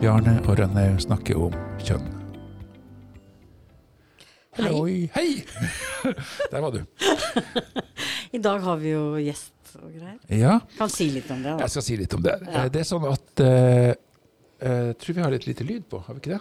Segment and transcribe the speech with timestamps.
[0.00, 2.06] Bjarne og Rønne snakker om kjønn.
[4.60, 4.70] Hei.
[4.74, 5.28] Oi, hei!
[6.52, 6.80] Der var du.
[8.34, 10.16] I dag har vi jo gjest og greier.
[10.34, 11.52] Ja, Kan si litt om det.
[11.52, 11.64] da.
[11.66, 12.34] jeg skal si litt om det.
[12.46, 12.64] Ja.
[12.64, 13.92] Eh, Det er sånn at uh,
[14.60, 16.40] Jeg tror vi har litt lite lyd på, har vi ikke det?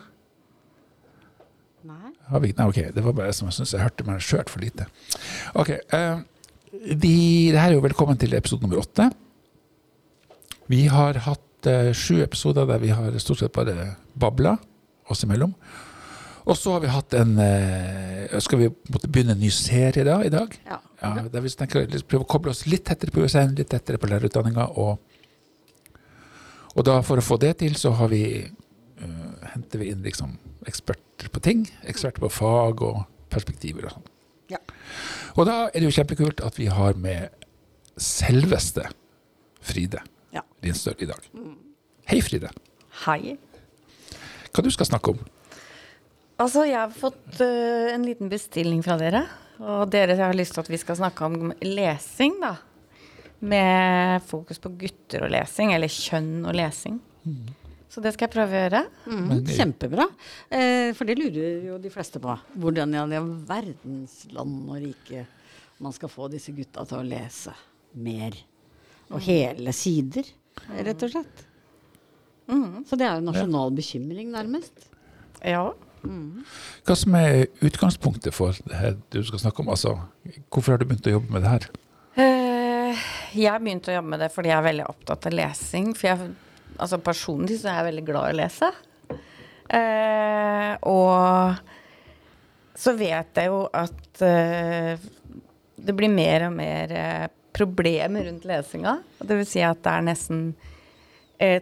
[1.89, 2.09] Nei?
[2.27, 4.63] Har vi, nei, ok, det var bare jeg som syntes jeg hørte meg sjøl for
[4.65, 4.89] lite.
[5.59, 6.19] Ok, Uh,
[6.69, 9.07] de, det her er jo velkommen til episode nummer åtte.
[10.69, 14.57] Vi har hatt eh, sju episoder der vi har stort sett bare babla
[15.09, 15.53] oss imellom.
[16.49, 18.69] Og så har vi hatt en eh, Skal vi
[19.05, 20.55] begynne en ny serie da, i dag?
[20.65, 20.79] Ja.
[20.99, 23.99] Ja, der vi tenker å prøve å koble oss litt tettere på USN, litt tettere
[24.01, 24.65] på lærerutdanninga.
[24.81, 24.99] Og,
[26.75, 28.23] og da for å få det til, så har vi,
[28.99, 30.35] uh, henter vi inn liksom
[30.67, 31.63] eksperter på ting.
[31.87, 34.11] Eksperter på fag og perspektiver og sånn.
[34.51, 34.59] Ja.
[35.37, 37.31] Og da er det jo kjempekult at vi har med
[37.95, 38.89] selveste
[39.63, 40.03] Fride
[40.35, 40.43] Ja.
[40.63, 41.27] Lindstøl i dag.
[42.09, 42.51] Hei, Fride.
[43.05, 43.35] Hei.
[44.49, 45.21] Hva du skal snakke om?
[46.39, 49.25] Altså, jeg har fått uh, en liten bestilling fra dere.
[49.59, 52.53] Og dere har lyst til at vi skal snakke om lesing, da.
[53.39, 56.99] Med fokus på gutter og lesing, eller kjønn og lesing.
[57.89, 58.81] Så det skal jeg prøve å gjøre.
[59.09, 60.05] Mm, Men kjempebra.
[60.53, 62.35] Eh, for det lurer jo de fleste på.
[62.61, 65.25] Hvordan i all verdens land og rike
[65.79, 67.53] man skal få disse gutta til å lese
[67.99, 68.35] mer.
[69.09, 70.27] Og hele sider,
[70.85, 71.45] rett og slett.
[72.89, 74.89] Så det er jo nasjonal bekymring, nærmest.
[75.45, 75.69] Ja.
[76.87, 79.71] Hva som er utgangspunktet for det her du skal snakke om?
[79.73, 79.95] Altså,
[80.49, 81.67] hvorfor har du begynt å jobbe med det her?
[82.19, 83.03] Eh,
[83.37, 85.91] jeg begynte å jobbe med det fordi jeg er veldig opptatt av lesing.
[85.97, 86.29] For jeg,
[86.77, 88.71] altså personlig så er jeg veldig glad i å lese.
[89.79, 95.09] Eh, og så vet jeg jo at eh,
[95.79, 96.95] det blir mer og mer
[97.55, 98.99] problemer rundt lesinga.
[99.23, 100.41] Vil si at det er nesten
[101.41, 101.61] eh,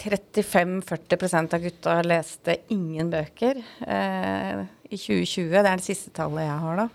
[0.00, 5.50] 35-40% av gutta leste ingen bøker eh, i 2020.
[5.50, 6.88] Det er det siste tallet jeg har, da.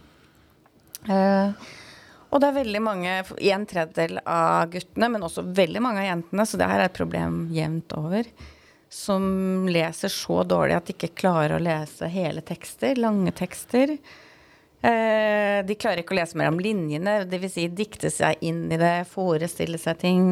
[1.14, 1.74] Eh,
[2.34, 3.14] og det er veldig mange,
[3.54, 6.98] en tredjedel av guttene, men også veldig mange av jentene, så det her er et
[6.98, 8.28] problem jevnt over,
[8.92, 13.96] som leser så dårlig at de ikke klarer å lese hele tekster, lange tekster.
[14.85, 17.53] Eh, de klarer ikke å lese mellom linjene, dvs.
[17.56, 20.28] Si dikte seg inn i det, forestille seg ting.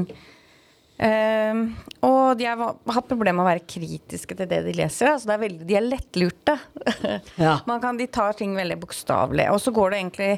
[1.04, 1.62] Eh,
[2.06, 2.60] og de har
[2.94, 5.10] hatt problemer med å være kritiske til det de leser.
[5.16, 6.58] Altså det er veldig, de er lettlurte.
[7.42, 7.56] Ja.
[7.68, 9.48] Man kan, de tar ting veldig bokstavelig.
[9.56, 10.30] Og så går det egentlig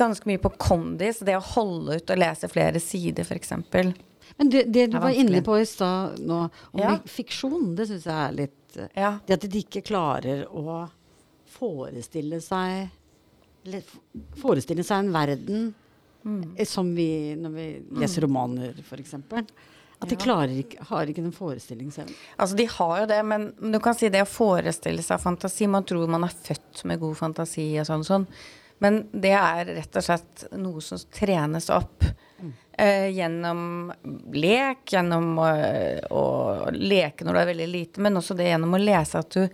[0.00, 3.52] ganske mye på kondis, det å holde ut og lese flere sider, f.eks.
[4.38, 6.38] Men det, det du Det var inne på i stad nå,
[6.72, 6.94] om Ja.
[7.04, 9.10] fiksjon, det syns jeg er litt Ja.
[9.28, 10.86] Det at de ikke klarer å
[11.52, 12.88] forestille seg
[14.42, 15.70] Forestille seg en verden
[16.24, 16.54] Mm.
[16.56, 19.14] eh, som vi når vi leser romaner, f.eks.
[20.02, 22.14] At de klarer ikke, har ikke den forestillingsevnen.
[22.36, 25.82] Altså, de har jo det, men du kan si det å forestille seg fantasi Man
[25.86, 28.26] tror man er født med god fantasi og sånn, sånn.
[28.82, 32.02] Men det er rett og slett noe som trenes opp
[32.78, 33.92] eh, gjennom
[34.34, 35.50] lek, gjennom å,
[36.10, 36.24] å
[36.74, 39.46] leke når du er veldig lite, men også det gjennom å lese at du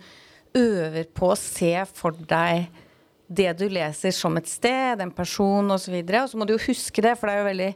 [0.57, 2.69] øver på å se for deg
[3.29, 5.93] det du leser som et sted, en person osv.
[5.93, 7.71] Og, så og så må du jo huske det, for det er jo veldig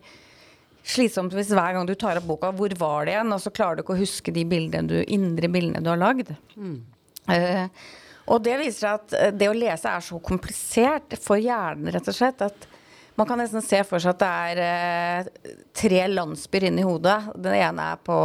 [0.83, 3.35] slitsomt hvis hver gang du tar opp boka, hvor var det igjen?
[3.35, 6.33] Og så klarer du ikke å huske de bildene du, indre bildene du har lagd.
[7.31, 7.67] Eh,
[8.33, 12.17] og det viser at eh, det å lese er så komplisert for hjernen, rett og
[12.17, 12.67] slett, at
[13.15, 17.19] man kan nesten se for seg at det er eh, tre landsbyer inni hodet.
[17.37, 18.17] Den ene er på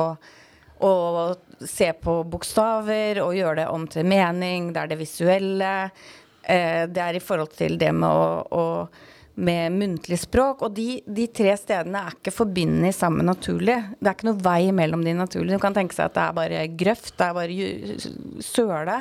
[0.78, 0.93] å
[1.66, 4.71] se på bokstaver og gjøre det om til mening.
[4.72, 5.72] Det er det visuelle.
[6.48, 8.64] Eh, det er i forhold til det med å, å
[9.38, 10.64] med muntlig språk.
[10.66, 13.76] Og de, de tre stedene er ikke forbundet sammen naturlig.
[13.98, 15.59] Det er ikke noe vei mellom de naturlige.
[15.59, 18.98] Du kan tenke seg at det er bare grøft, det er bare søle.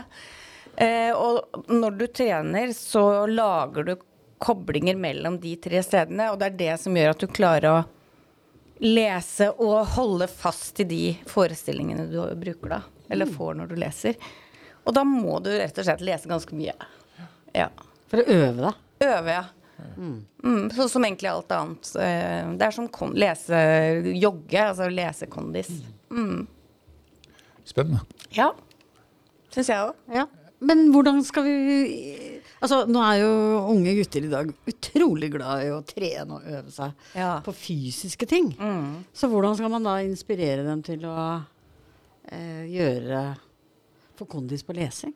[0.78, 3.96] Eh, og når du trener, så lager du
[4.38, 7.86] koblinger mellom de tre stedene, og det er det som gjør at du klarer å
[8.86, 14.20] lese og holde fast i de forestillingene du bruker da, eller får når du leser.
[14.86, 16.76] Og da må du rett og slett lese ganske mye.
[17.56, 17.70] Ja.
[18.12, 18.74] For å øve deg.
[19.08, 19.46] Øve, ja.
[19.98, 21.90] Mm, sånn som egentlig alt annet.
[22.02, 23.60] Eh, Det er som kon lese,
[24.18, 25.70] jogge, altså lese kondis.
[26.10, 26.48] Mm.
[27.68, 28.02] Spennende.
[28.34, 28.52] Ja.
[29.54, 29.94] Syns jeg òg.
[30.14, 30.26] Ja.
[30.60, 33.28] Men hvordan skal vi Altså, nå er jo
[33.70, 37.36] unge gutter i dag utrolig glad i å trene og øve seg Ja.
[37.46, 38.48] på fysiske ting.
[38.58, 39.04] Mm.
[39.14, 41.44] Så hvordan skal man da inspirere dem til å
[42.32, 43.38] eh, gjøre
[44.18, 45.14] Få kondis på lesing?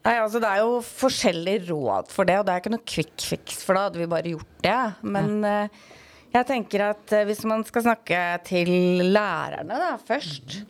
[0.00, 3.16] Nei, altså Det er jo forskjellige råd for det, og det er ikke noe quick
[3.20, 4.82] fix, for da hadde vi bare gjort det.
[5.04, 5.80] Men eh,
[6.32, 8.70] jeg tenker at eh, hvis man skal snakke til
[9.12, 10.62] lærerne da, først,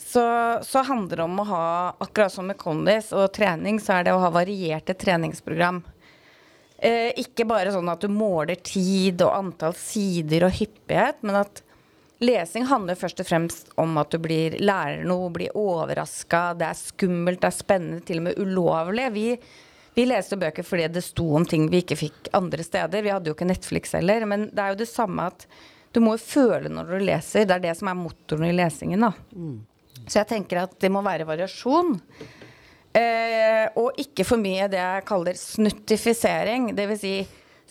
[0.00, 0.24] så,
[0.64, 1.66] så handler det om å ha,
[2.06, 5.82] akkurat som med kondis og trening, så er det å ha varierte treningsprogram.
[6.78, 11.60] Eh, ikke bare sånn at du måler tid og antall sider og hyppighet, men at
[12.22, 16.78] lesing handler først og fremst om at du blir, lærer noe, blir overraska, det er
[16.78, 19.10] skummelt, det er spennende, til og med ulovlig.
[19.14, 19.26] Vi,
[19.98, 23.04] vi leste bøker fordi det sto om ting vi ikke fikk andre steder.
[23.04, 25.46] Vi hadde jo ikke Netflix heller, men det er jo det samme at
[25.94, 27.46] du må jo føle når du leser.
[27.46, 29.12] Det er det som er motoren i lesingen, da.
[29.34, 29.60] Mm.
[30.04, 31.94] Så jeg tenker at det må være variasjon.
[32.94, 36.72] Eh, og ikke for mye det jeg kaller snuttifisering.
[36.76, 37.00] Dvs.
[37.02, 37.14] Si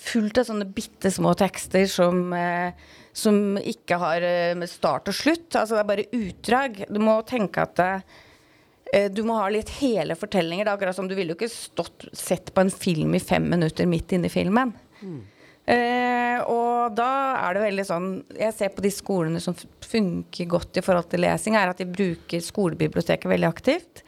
[0.04, 2.74] fullt av sånne bitte små tekster som, eh,
[3.14, 5.50] som ikke har eh, start og slutt.
[5.54, 6.86] Altså det er bare utdrag.
[6.90, 10.66] Du må tenke at eh, du må ha litt hele fortellinger.
[10.66, 13.46] Det er akkurat som du ville jo ikke stått, sett på en film i fem
[13.50, 14.74] minutter midt inni filmen.
[15.04, 15.22] Mm.
[15.64, 20.80] Eh, og da er det veldig sånn Jeg ser på de skolene som funker godt
[20.80, 24.04] i forhold til lesing, er at de bruker skolebiblioteket veldig aktivt.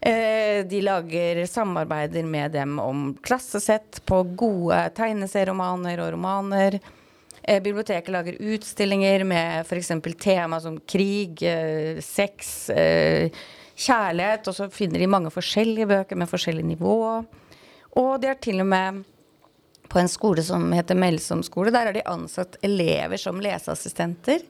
[0.00, 6.78] Eh, de lager samarbeider med dem om klassesett på gode tegneserieromaner og romaner.
[7.48, 9.92] Eh, biblioteket lager utstillinger med f.eks.
[10.20, 13.30] tema som krig, eh, sex, eh,
[13.74, 14.48] kjærlighet.
[14.48, 17.24] Og så finner de mange forskjellige bøker med forskjellig nivå.
[17.96, 19.00] Og de har til og med
[19.88, 21.72] på en skole som heter Melsom skole.
[21.72, 24.44] Der har de ansatt elever som leseassistenter.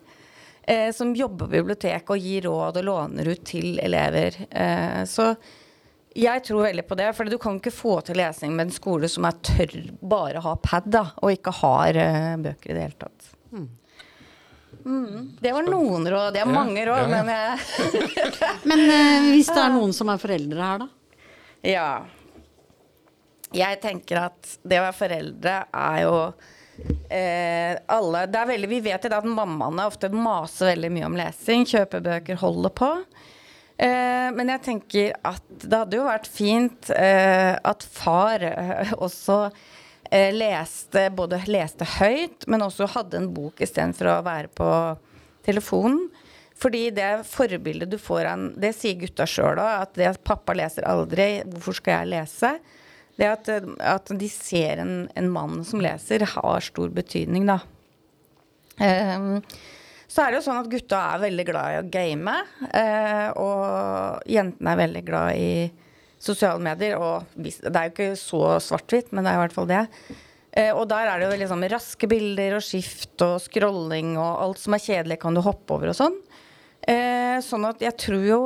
[0.67, 4.35] Eh, som jobber på biblioteket og gir råd og låner ut til elever.
[4.51, 5.37] Eh, så
[6.19, 7.09] jeg tror veldig på det.
[7.17, 10.55] For du kan ikke få til lesing med en skole som er tørr bare ha
[10.63, 13.33] pad, da, og ikke har uh, bøker i det hele tatt.
[13.53, 13.69] Mm.
[14.89, 15.25] Mm.
[15.41, 16.35] Det var noen råd.
[16.35, 17.25] Det er mange råd, ja, ja.
[17.25, 18.05] men jeg
[18.71, 20.95] Men uh, hvis det er noen som er foreldre her, da?
[21.67, 21.91] Ja
[23.55, 26.15] jeg tenker at det å være foreldre er jo
[27.09, 31.19] eh, alle det er veldig, Vi vet jo at mammaene ofte maser veldig mye om
[31.19, 32.91] lesing, kjøper bøker, holder på.
[33.79, 39.45] Eh, men jeg tenker at det hadde jo vært fint eh, at far eh, også
[40.11, 44.73] eh, leste både leste høyt, men også hadde en bok istedenfor å være på
[45.47, 46.09] telefonen.
[46.59, 50.57] Fordi det forbildet du får av Det sier gutta sjøl òg, at det at pappa
[50.59, 52.53] leser aldri, hvorfor skal jeg lese?
[53.19, 57.61] Det at, at de ser en, en, mann som leser, har stor betydning, da.
[58.79, 59.41] Um,
[60.09, 62.37] så er det jo sånn at gutta er veldig glad i å game,
[62.69, 65.51] Eh, og jentene er veldig glad i
[66.19, 66.97] sosiale medier.
[66.97, 69.85] Og det er jo ikke så svart-hvitt, men det er i hvert fall det.
[70.53, 74.63] Eh, og der er det jo liksom raske bilder og skift og scrolling og alt
[74.63, 76.17] som er kjedelig, kan du hoppe over og sånn.
[76.89, 78.41] Eh, sånn at jeg tror jo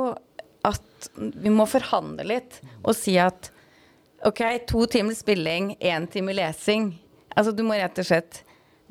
[0.67, 3.49] at vi må forhandle litt og si at
[4.23, 6.93] OK, to timer spilling, én time lesing.
[7.35, 8.43] Altså, du må rett og slett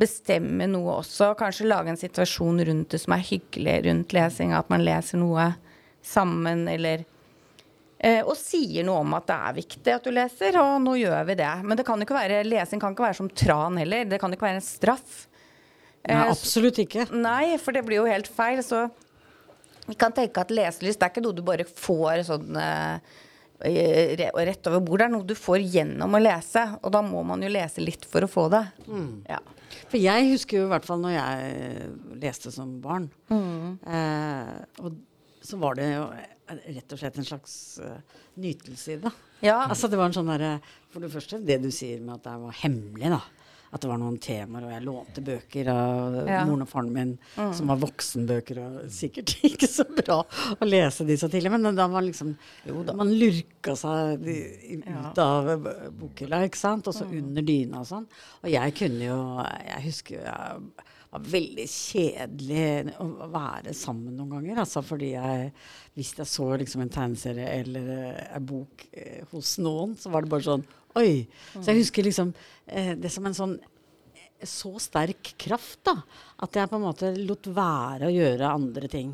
[0.02, 1.32] bestemme noe også.
[1.38, 4.54] Kanskje lage en situasjon rundt det som er hyggelig rundt lesing.
[4.56, 5.52] At man leser noe
[6.02, 7.04] sammen, eller
[7.98, 11.28] eh, Og sier noe om at det er viktig at du leser, og nå gjør
[11.30, 11.52] vi det.
[11.62, 14.08] Men det kan ikke være, lesing kan ikke være som tran heller.
[14.10, 15.26] Det kan ikke være en straff.
[16.02, 17.06] Nei, eh, absolutt ikke.
[17.14, 18.62] Nei, for det blir jo helt feil.
[18.66, 18.88] Så
[19.86, 23.14] vi kan tenke at leselyst det er ikke noe du bare får sånn eh,
[23.62, 25.06] rett over bordet.
[25.06, 28.06] Det er noe du får gjennom å lese, og da må man jo lese litt
[28.08, 28.64] for å få det.
[28.88, 29.12] Mm.
[29.30, 29.38] Ja.
[29.88, 31.88] For jeg husker jo i hvert fall når jeg
[32.22, 33.80] leste som barn, mm.
[33.86, 35.00] eh, og
[35.42, 36.06] så var det jo
[36.52, 39.10] rett og slett en slags uh, nytelse i det.
[39.42, 39.62] Ja.
[39.64, 40.50] Altså det var en sånn derre
[40.92, 43.22] For det første, det du sier med at det var hemmelig, da
[43.72, 46.42] at det var noen temaer, og jeg lånte bøker av ja.
[46.44, 47.52] moren og faren min mm.
[47.56, 51.88] som var voksenbøker, og sikkert ikke så bra å lese de så tidlig, men da
[51.88, 52.34] var liksom
[52.68, 52.96] jo, da.
[52.98, 55.06] Man lurka seg ut ja.
[55.24, 55.52] av
[56.02, 57.14] bokhylla, ikke sant, og så mm.
[57.22, 58.08] under dyna og sånn.
[58.42, 64.30] Og jeg kunne jo Jeg husker jo jeg var veldig kjedelig å være sammen noen
[64.32, 64.62] ganger.
[64.62, 65.50] Altså fordi jeg,
[65.92, 67.90] hvis jeg så liksom en tegneserie eller
[68.30, 70.64] en bok eh, hos noen, så var det bare sånn
[70.98, 71.26] Oi.
[71.54, 72.32] Så jeg husker liksom
[72.66, 75.96] eh, det som en sånn eh, så sterk kraft, da.
[76.44, 79.12] At jeg på en måte lot være å gjøre andre ting.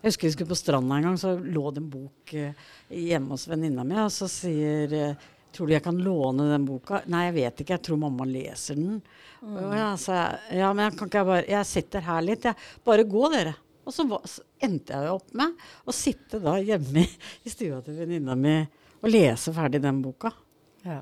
[0.00, 3.36] Jeg husker vi skulle på stranda en gang, så lå det en bok eh, hjemme
[3.36, 7.00] hos venninna mi, og så sier eh, Tror du jeg kan låne den boka?
[7.10, 7.74] Nei, jeg vet ikke.
[7.74, 9.00] Jeg tror mamma leser den.
[9.42, 9.56] Mm.
[9.74, 12.68] Ja, jeg, ja, men jeg kan ikke bare Jeg sitter her litt, jeg.
[12.86, 13.56] Bare gå, dere.
[13.82, 17.98] Og så, var, så endte jeg opp med å sitte da hjemme i stua til
[17.98, 18.60] venninna mi
[19.00, 20.30] og lese ferdig den boka.
[20.84, 21.00] Ja.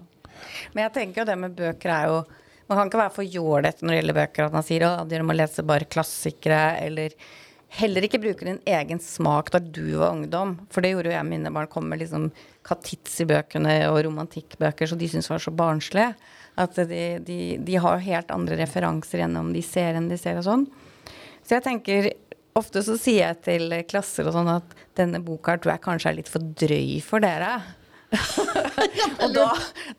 [0.74, 2.20] Men jeg tenker jo det med bøker er jo
[2.68, 4.44] Man kan ikke være for jålete når det gjelder bøker.
[4.44, 7.14] At man sier at dere må lese bare klassikere, eller
[7.78, 10.52] heller ikke bruke din egen smak da du var ungdom.
[10.68, 11.70] For det gjorde jo jeg mine barn.
[11.72, 12.26] Kom med liksom
[12.68, 16.12] Katitzi-bøkene og romantikkbøker, så de syntes var så barnslige.
[16.60, 20.68] At de, de, de har helt andre referanser gjennom de seriene de ser og sånn.
[21.48, 22.10] Så jeg tenker
[22.58, 26.18] ofte så sier jeg til klasser og sånn at denne boka tror jeg kanskje er
[26.18, 27.52] litt for drøy for dere.
[29.22, 29.46] og da,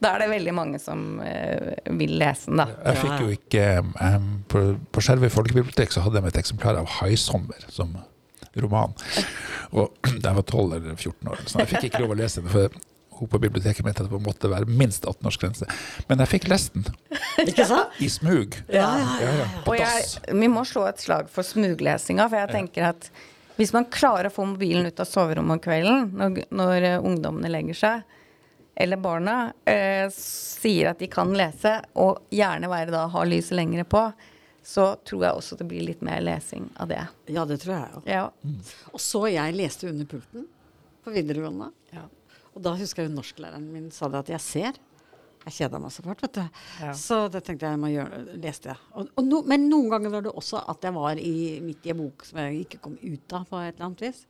[0.02, 2.66] da, er det veldig mange som uh, vil lese den, da.
[2.90, 6.90] Jeg fikk jo ikke um, På, på Skjervøy folkebibliotek så hadde de et eksemplar av
[6.98, 7.94] 'Haisommer' som
[8.58, 8.94] roman.
[9.78, 12.42] Og da jeg var 12 eller 14 år, så jeg fikk ikke lov å lese
[12.42, 12.50] den.
[12.50, 12.80] for
[13.20, 15.66] hun på biblioteket mente at det måtte være minst 18-årsgrense.
[16.08, 16.86] Men jeg fikk lest den.
[17.44, 17.98] Ikke sant?
[18.00, 18.56] I smug.
[18.72, 19.34] Ja, ja, ja.
[19.42, 20.06] ja, på Og jeg,
[20.40, 23.10] vi må slå et slag for smuglesinga, for jeg tenker at
[23.60, 27.50] hvis man klarer å få mobilen ut av soverommet om kvelden når, når uh, ungdommene
[27.52, 28.16] legger seg,
[28.80, 29.34] eller barna,
[29.68, 34.00] eh, sier at de kan lese, og gjerne være da ha lyset lengre på,
[34.64, 37.02] så tror jeg også det blir litt mer lesing av det.
[37.28, 38.08] Ja, det tror jeg òg.
[38.08, 38.22] Ja.
[38.94, 40.46] Og så jeg leste under pulten
[41.04, 41.68] på videregående.
[41.92, 42.06] Ja.
[42.54, 44.80] Og da husker jeg jo norsklæreren min sa det at jeg ser.
[45.50, 46.60] Jeg kjeda meg så fælt, vet du.
[46.80, 46.92] Ja.
[46.96, 48.84] Så det tenkte jeg jeg må gjøre, leste jeg.
[48.94, 51.94] Og, og no, men noen ganger var det også at jeg var i, midt i
[51.94, 54.22] en bok som jeg ikke kom ut av på et eller annet vis.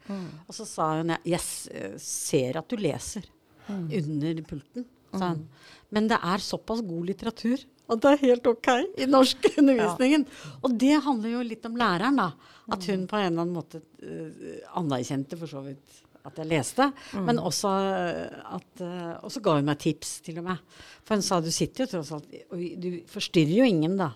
[0.46, 1.42] Og så sa hun jeg
[1.76, 3.28] eh, ser at du leser
[3.68, 4.88] under pulten.
[5.12, 5.44] Sa hun.
[5.90, 8.68] Men det er såpass god litteratur at det er helt ok
[9.02, 10.26] i norskundervisningen.
[10.64, 12.28] Og det handler jo litt om læreren, da.
[12.70, 16.90] At hun på en eller annen måte uh, anerkjente for så vidt at jeg leste,
[17.16, 20.64] men også eh, at uh, Og så ga hun meg tips, til og med.
[21.04, 24.12] For hun sa du sitter jo tross alt Og du forstyrrer jo ingen, da.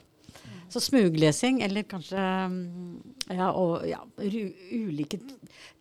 [0.68, 2.94] Så smuglesing, eller kanskje mm,
[3.30, 5.20] ja, og, ja, ulike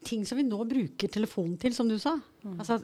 [0.06, 2.14] ting som vi nå bruker telefonen til, som du sa.
[2.52, 2.78] Altså,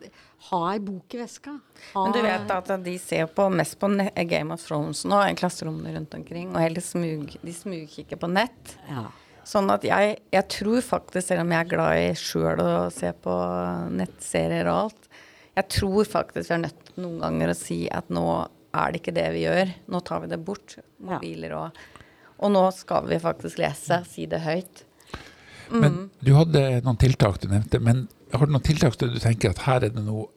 [0.50, 1.54] ha ei bok i veska.
[1.92, 3.92] Ha, Men du vet at de ser på, mest på
[4.32, 8.78] Game of Thrones nå i klasserommene rundt omkring, og heller smug, de smugkikker på nett.
[8.90, 9.10] ja.
[9.50, 13.10] Sånn at jeg, jeg tror faktisk, selv om jeg er glad i sjøl å se
[13.24, 13.36] på
[13.98, 15.08] nettserier og alt,
[15.58, 18.26] jeg tror faktisk vi er nødt noen ganger å si at nå
[18.78, 19.72] er det ikke det vi gjør.
[19.90, 20.78] Nå tar vi det bort.
[21.02, 21.80] Mobiler og
[22.40, 23.98] Og nå skal vi faktisk lese.
[24.08, 24.86] Si det høyt.
[25.70, 27.82] Men du hadde noen tiltak du nevnte.
[27.84, 30.30] Men har du noen tiltak der du tenker at her er det noe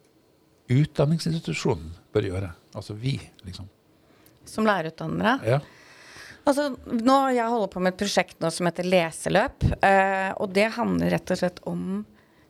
[0.73, 2.51] utdanningsinstitusjonen bør gjøre?
[2.75, 3.15] Altså vi,
[3.45, 3.69] liksom.
[4.49, 5.37] Som lærerutdannere.
[5.47, 5.61] Ja.
[6.43, 9.63] Altså, nå, jeg holder på med et prosjekt nå som heter Leseløp.
[9.79, 12.01] Eh, og det handler rett og slett om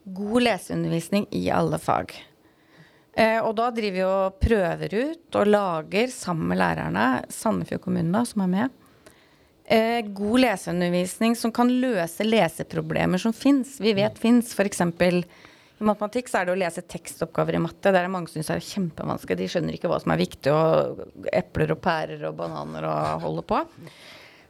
[0.04, 2.16] god leseundervisning i alle fag.
[3.14, 8.10] Eh, og da driver vi og prøver ut og lager sammen med lærerne, Sandefjord kommune
[8.16, 8.80] da, som er med,
[9.66, 13.78] eh, god leseundervisning som kan løse leseproblemer som fins.
[13.80, 14.54] Vi vet fins.
[14.58, 14.82] F.eks.
[15.80, 17.92] i matematikk så er det å lese tekstoppgaver i matte.
[17.92, 19.40] Der er mange syns det er kjempevanskelig.
[19.40, 23.48] De skjønner ikke hva som er viktig, og epler og pærer og bananer og holder
[23.50, 23.62] på.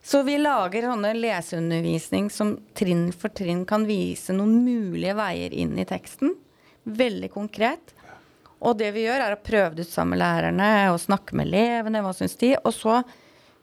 [0.03, 5.77] Så vi lager sånne leseundervisning som trinn for trinn kan vise noen mulige veier inn
[5.79, 6.35] i teksten.
[6.83, 7.95] Veldig konkret.
[8.63, 11.47] Og det vi gjør, er å prøve det ut sammen med lærerne og snakke med
[11.49, 12.03] elevene.
[12.03, 12.51] Hva syns de?
[12.59, 12.99] Og så,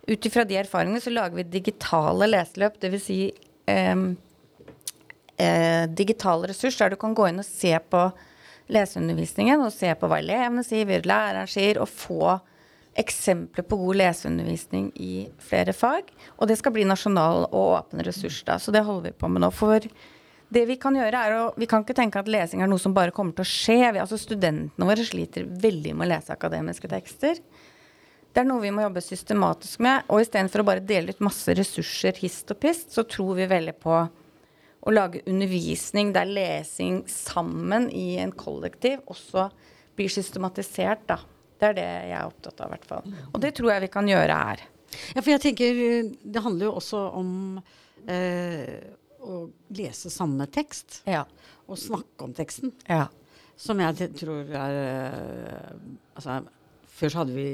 [0.08, 2.80] ut ifra de erfaringene, så lager vi digitale leseløp.
[2.80, 3.04] Dvs.
[3.04, 3.20] Si,
[3.68, 4.06] eh,
[5.40, 8.04] eh, digital ressurs der du kan gå inn og se på
[8.70, 12.36] leseundervisningen og se på hva elevene sier, hva læreren sier, og få
[13.00, 16.10] eksempler på god leseundervisning i flere fag.
[16.38, 18.58] Og det skal bli nasjonal og åpen ressurs, da.
[18.58, 19.50] Så det holder vi på med nå.
[19.54, 19.86] For
[20.50, 22.94] det vi kan gjøre er å Vi kan ikke tenke at lesing er noe som
[22.94, 23.78] bare kommer til å skje.
[23.94, 27.38] Vi, altså Studentene våre sliter veldig med å lese akademiske tekster.
[28.30, 30.06] Det er noe vi må jobbe systematisk med.
[30.10, 33.78] Og istedenfor å bare dele ut masse ressurser hist og pist, så tror vi veldig
[33.82, 34.02] på
[34.80, 39.50] å lage undervisning der lesing sammen i en kollektiv også
[39.98, 41.18] blir systematisert, da.
[41.60, 43.16] Det er det jeg er opptatt av, i hvert fall.
[43.34, 44.62] Og det tror jeg vi kan gjøre her.
[45.12, 47.32] Ja, for jeg tenker eh, det handler jo også om
[48.08, 48.78] eh,
[49.20, 49.42] å
[49.76, 51.02] lese samme tekst.
[51.04, 51.26] Ja.
[51.68, 52.72] Og snakke om teksten.
[52.88, 53.10] Ja.
[53.60, 55.76] Som jeg tror er eh,
[56.16, 56.40] Altså,
[56.96, 57.50] før så hadde vi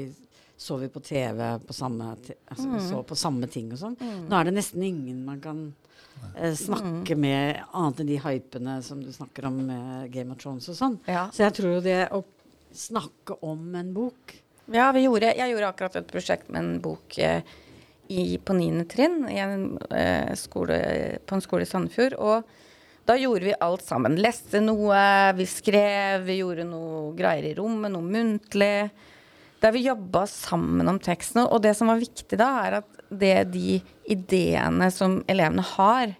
[0.57, 2.09] så vi på TV på samme,
[2.49, 2.71] altså, mm.
[2.73, 3.93] vi så på samme ting og sånn.
[4.27, 5.59] Nå er det nesten ingen man kan
[6.35, 10.67] eh, snakke med, annet enn de hypene som du snakker om med Game of Thrones
[10.71, 10.99] og sånn.
[11.09, 11.27] Ja.
[11.33, 12.23] Så jeg tror jo det å
[12.77, 14.35] snakke om en bok
[14.67, 17.39] Ja, vi gjorde, jeg gjorde akkurat et prosjekt med en bok eh,
[18.11, 20.79] i, på niende trinn i en, eh, skole,
[21.25, 22.17] på en skole i Sandefjord.
[22.19, 24.17] Og da gjorde vi alt sammen.
[24.19, 24.99] Leste noe,
[25.37, 28.89] vi skrev, vi gjorde noe greier i rommet, noe muntlig.
[29.63, 31.45] Der vi jobba sammen om teksten.
[31.47, 36.15] Og det som var viktig da, er at det de ideene som elevene har,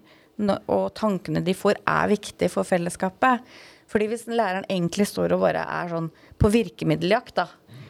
[0.70, 3.42] og tankene de får, er viktig for fellesskapet.
[3.88, 7.48] Fordi hvis læreren egentlig står og bare er sånn på virkemiddeljakt, da,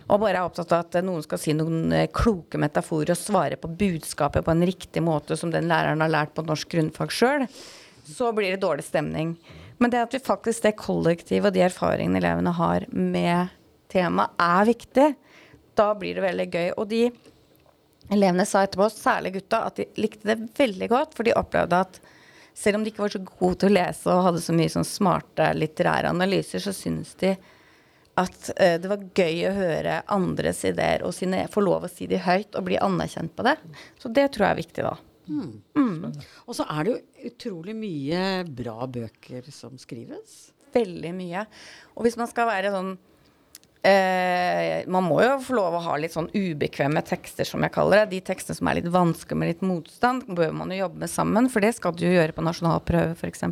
[0.09, 3.59] og bare er opptatt av at noen skal si noen eh, kloke metaforer og svare
[3.61, 7.45] på budskapet på en riktig måte som den læreren har lært på norsk grunnfag sjøl,
[8.09, 9.35] så blir det dårlig stemning.
[9.78, 13.52] Men det at vi faktisk det kollektivet og de erfaringene elevene har med
[13.93, 15.09] temaet, er viktig.
[15.78, 16.71] Da blir det veldig gøy.
[16.81, 17.02] Og de
[18.15, 22.00] elevene sa etterpå, særlig gutta, at de likte det veldig godt, for de opplevde at
[22.59, 24.88] selv om de ikke var så gode til å lese og hadde så mye sånn
[24.88, 27.37] smarte litterære analyser, så syns de
[28.19, 32.09] at uh, det var gøy å høre andres ideer og sine, få lov å si
[32.11, 33.55] de høyt og bli anerkjent på det.
[34.03, 34.97] Så det tror jeg er viktig, da.
[36.49, 40.49] Og så er det jo utrolig mye bra bøker som skrives.
[40.75, 41.45] Veldig mye.
[41.95, 42.97] Og hvis man skal være sånn
[43.87, 48.02] eh, Man må jo få lov å ha litt sånn ubekvemme tekster, som jeg kaller
[48.02, 48.12] det.
[48.16, 51.50] De tekstene som er litt vanskelig med litt motstand, bør man jo jobbe med sammen.
[51.52, 53.44] For det skal du jo gjøre på nasjonalprøve, f.eks.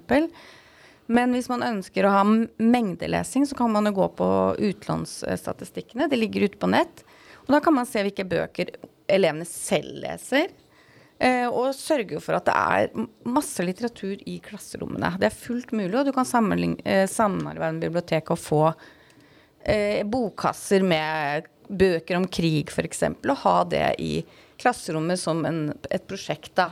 [1.06, 4.28] Men hvis man ønsker å ha mengdelesing, så kan man jo gå på
[4.72, 6.10] utlånsstatistikkene.
[6.10, 7.04] Det ligger ute på nett.
[7.46, 8.74] Og da kan man se hvilke bøker
[9.06, 10.50] elevene selv leser.
[11.16, 15.14] Eh, og sørge for at det er masse litteratur i klasserommene.
[15.20, 16.26] Det er fullt mulig, og du kan
[16.84, 18.62] eh, samarbeide med biblioteket og få
[19.66, 24.12] eh, bokkasser med bøker om krig, f.eks., og ha det i
[24.60, 26.54] klasserommet som en, et prosjekt.
[26.58, 26.70] da.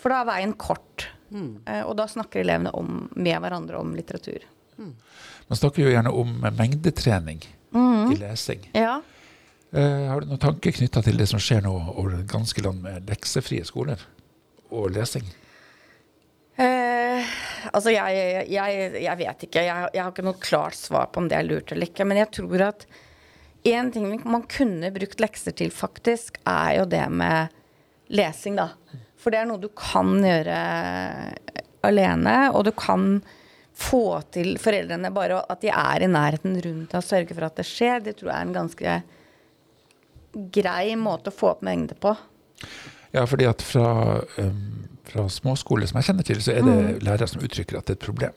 [0.00, 1.08] For da er veien kort.
[1.34, 4.46] Eh, og da snakker elevene om, med hverandre om litteratur.
[4.78, 7.42] Man snakker jo gjerne om mengdetrening
[7.74, 8.68] i lesing.
[8.74, 8.98] Ja.
[9.74, 12.82] Eh, har du noen tanker knytta til det som skjer nå over det ganske land
[12.84, 14.02] med leksefrie skoler
[14.70, 15.26] og lesing?
[16.56, 17.32] Eh,
[17.72, 19.64] altså, jeg, jeg, jeg vet ikke.
[19.66, 22.06] Jeg, jeg har ikke noe klart svar på om det er lurt eller ikke.
[22.08, 22.86] Men jeg tror at
[23.64, 27.54] en ting man kunne brukt lekser til, faktisk, er jo det med
[28.12, 28.70] lesing, da.
[29.16, 30.58] For det er noe du kan gjøre
[31.84, 33.22] alene, og du kan
[33.74, 37.56] få til foreldrene bare at de er i nærheten rundt deg og sørge for at
[37.58, 38.04] det skjer.
[38.04, 38.98] Det tror jeg er en ganske
[40.54, 42.14] grei måte å få opp mengde på.
[43.14, 46.98] Ja, fordi at fra, um, fra småskole som jeg kjenner til, så er det Mm.
[47.04, 48.32] lærere som uttrykker at det er et problem.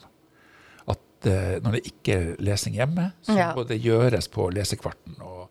[0.88, 3.54] At uh, når det ikke er lesing hjemme, så Ja.
[3.56, 5.16] må det gjøres på lesekvarten.
[5.22, 5.50] Og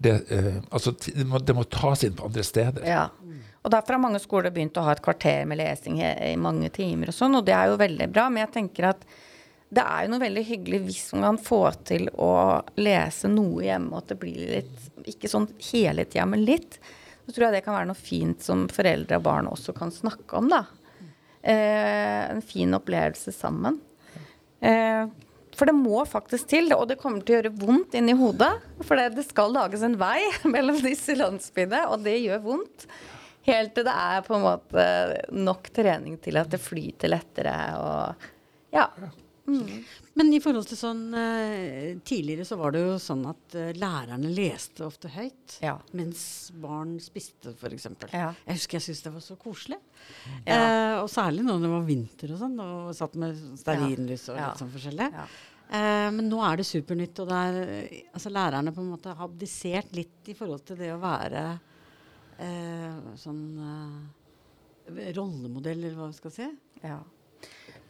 [0.00, 2.84] det, uh, altså, det, må, det må tas inn på andre steder.
[2.86, 3.08] Ja.
[3.62, 6.70] Og derfor har mange skoler begynt å ha et kvarter med lesing i, i mange
[6.72, 8.28] timer og sånn, og det er jo veldig bra.
[8.32, 9.02] Men jeg tenker at
[9.70, 12.30] det er jo noe veldig hyggelig hvis man kan få til å
[12.80, 16.78] lese noe hjemme, og at det blir litt Ikke sånn hele tida, men litt.
[17.30, 20.34] Så tror jeg det kan være noe fint som foreldre og barn også kan snakke
[20.34, 20.64] om, da.
[21.46, 23.76] Eh, en fin opplevelse sammen.
[24.58, 25.06] Eh,
[25.54, 28.50] for det må faktisk til, og det kommer til å gjøre vondt inni hodet.
[28.82, 30.18] For det, det skal lages en vei
[30.56, 32.88] mellom disse landsbyene, og det gjør vondt.
[33.46, 34.84] Helt til det er på en måte
[35.30, 38.28] nok trening til at det flyter lettere og
[38.74, 38.90] Ja.
[39.46, 44.30] Men i forhold til sånn eh, Tidligere så var det jo sånn at eh, lærerne
[44.34, 45.56] leste ofte høyt.
[45.64, 45.76] Ja.
[45.96, 46.22] Mens
[46.60, 47.88] barn spiste, f.eks.
[48.12, 48.30] Ja.
[48.46, 49.80] Jeg husker jeg syntes det var så koselig.
[50.44, 50.58] Ja.
[50.58, 54.62] Eh, og særlig når det var vinter og sånn, og satt med stearinlys og litt
[54.62, 55.10] sånn forskjellig.
[55.70, 59.12] Eh, men nå er det supernytt, og det er, eh, altså lærerne på en måte
[59.14, 61.44] har abdisert litt i forhold til det å være
[62.42, 63.44] eh, sånn
[65.14, 66.48] rollemodell, eller hva vi skal si.
[66.82, 66.98] Ja.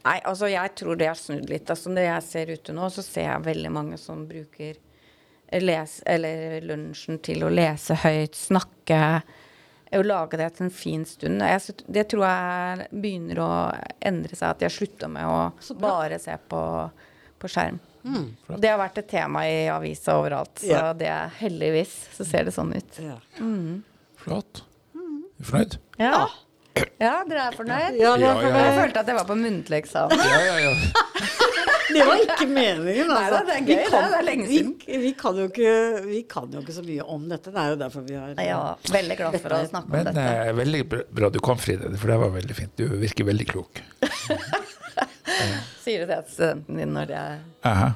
[0.01, 1.69] Nei, altså jeg tror det har snudd litt.
[1.69, 4.79] Altså Når jeg ser ute nå, så ser jeg veldig mange som bruker
[5.61, 9.21] les, eller lunsjen til å lese høyt, snakke,
[9.91, 11.43] og lage det til en fin stund.
[11.43, 13.51] Jeg, det tror jeg begynner å
[13.99, 16.61] endre seg, at jeg slutter med å bare se på,
[17.41, 17.81] på skjerm.
[18.01, 20.93] Det har vært et tema i avisa overalt, så yeah.
[20.97, 23.01] det er heldigvis så ser det sånn ut.
[23.03, 23.19] Ja.
[24.23, 24.63] Flott.
[24.95, 25.77] Er du fornøyd?
[25.99, 26.23] Ja, ja
[27.01, 27.95] dere er fornøyd?
[27.99, 28.63] Ja, Ja, ja, ja.
[28.65, 30.21] Jeg følte at jeg var på muntlig eksamen.
[30.21, 30.73] Ja, ja, ja.
[31.91, 33.39] Det var ikke meningen, altså.
[33.41, 34.11] Nei, det er Vi gøy, kan- det.
[34.11, 35.01] Det er lenge vi- siden.
[35.01, 35.71] Vi, kan jo ikke,
[36.05, 37.51] vi kan jo ikke så mye om dette.
[37.51, 38.59] Det er jo derfor vi har Ja,
[38.93, 40.13] veldig glad for å snakke om dette.
[40.15, 42.71] Men veldig bra- bra du kom, Fride, for det var veldig fint.
[42.79, 43.81] Du virker veldig klok.
[45.83, 47.91] Sier du det til studenten din når jeg Aha.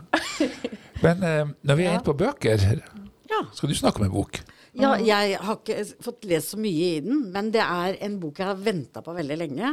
[1.03, 1.95] Men eh, når vi er Ja.
[1.95, 2.57] inne på bøker,
[3.55, 4.39] skal du snakke om en bok?
[4.75, 8.41] Ja, jeg har ikke fått lest så mye i den, men det er en bok
[8.41, 9.71] jeg har venta på veldig lenge.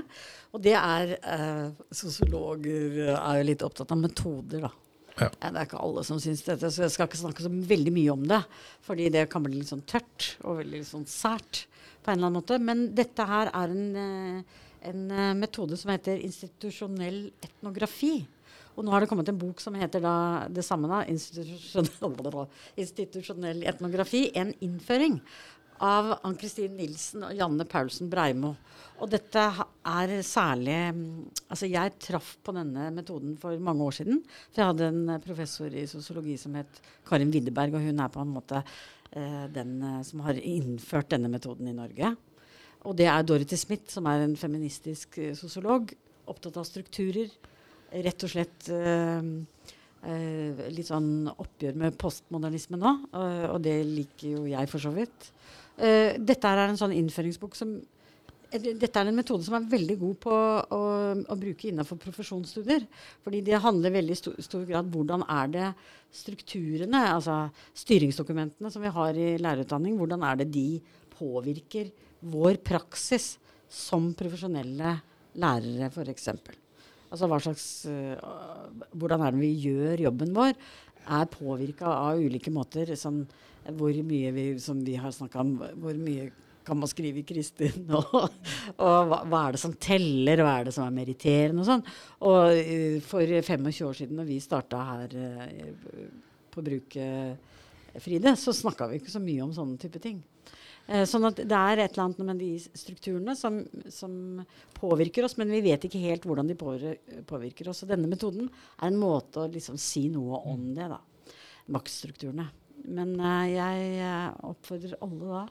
[0.55, 4.73] Og det er eh, Sosiologer er jo litt opptatt av metoder, da.
[5.19, 5.27] Ja.
[5.29, 7.93] Eh, Det er ikke alle som syns dette, så jeg skal ikke snakke så veldig
[7.99, 8.43] mye om det.
[8.87, 11.65] Fordi det kan bli litt sånn tørt og veldig sånn sært
[12.03, 12.61] på en eller annen måte.
[12.63, 14.61] Men dette her er en, eh,
[14.93, 18.21] en eh, metode som heter institusjonell etnografi.
[18.77, 20.15] Og nå har det kommet en bok som heter da
[20.53, 21.03] det samme, da.
[22.81, 24.31] Institusjonell, etnografi.
[24.39, 25.21] En innføring.
[25.83, 28.53] Av Ann-Kristin Nilsen og Janne Paulsen Breimo.
[29.03, 30.77] Og dette er særlig
[31.51, 34.21] Altså, jeg traff på denne metoden for mange år siden.
[34.53, 38.23] For jeg hadde en professor i sosiologi som het Karin Widerberg, og hun er på
[38.23, 42.15] en måte eh, den eh, som har innført denne metoden i Norge.
[42.87, 45.93] Og det er Dorothy Smith, som er en feministisk eh, sosiolog.
[46.31, 47.29] Opptatt av strukturer.
[47.93, 49.27] Rett og slett eh,
[50.09, 52.93] eh, litt sånn oppgjør med postmodernisme nå.
[53.13, 55.33] eh, og det liker jo jeg for så vidt.
[55.83, 57.71] Dette er en sånn innføringsbok som
[58.53, 60.33] dette er en metode som er veldig god på
[60.77, 60.81] å,
[61.17, 62.85] å bruke innenfor profesjonsstudier.
[63.25, 65.69] Fordi det handler veldig i stor grad hvordan er det
[66.13, 67.47] strukturene, altså
[67.81, 70.67] styringsdokumentene som vi har i lærerutdanning, hvordan er det de
[71.17, 71.89] påvirker
[72.29, 73.39] vår praksis
[73.73, 74.99] som profesjonelle
[75.41, 76.29] lærere, f.eks.
[77.13, 78.17] Altså hva slags uh,
[78.97, 80.55] Hvordan er det vi gjør jobben vår?
[81.03, 82.95] Er påvirka av ulike måter.
[82.99, 83.25] Sånn,
[83.77, 86.31] hvor mye vi, som vi har snakka om, hvor mye
[86.63, 87.89] kan man skrive i Kristin?
[87.99, 88.13] Og,
[88.79, 91.87] og hva, hva, er det som teller, hva er det som er meritterende og sånn.
[92.29, 96.05] Og uh, for 25 år siden, når vi starta her uh,
[96.53, 97.51] på bruket
[98.01, 100.23] Fride, så snakka vi ikke så mye om sånne type ting.
[100.89, 103.61] Uh, sånn at det er et eller annet med de strukturene som,
[103.93, 104.43] som,
[104.83, 107.85] påvirker oss, men vi vet ikke helt hvordan de påvirker oss.
[107.85, 110.99] Og denne metoden er en måte å liksom si noe om det, da.
[111.73, 112.49] Maktstrukturene.
[112.91, 113.15] Men
[113.47, 114.09] jeg
[114.43, 115.43] oppfordrer alle da